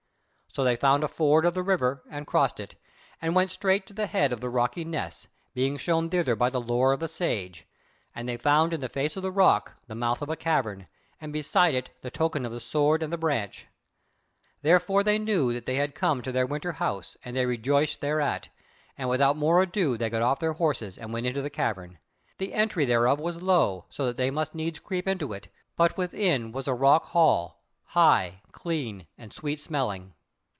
[0.53, 2.75] So they found a ford of the river and crossed it,
[3.21, 6.59] and went straight to the head of the rocky ness, being shown thither by the
[6.59, 7.65] lore of the Sage,
[8.13, 10.89] and they found in the face of the rock the mouth of a cavern,
[11.21, 13.67] and beside it the token of the sword and the branch.
[14.61, 18.49] Therefore they knew that they had come to their winter house, and they rejoiced thereat,
[18.97, 21.97] and without more ado they got off their horses and went into the cavern.
[22.39, 25.47] The entry thereof was low, so that they must needs creep into it,
[25.77, 30.13] but within it was a rock hall, high, clean and sweet smelling.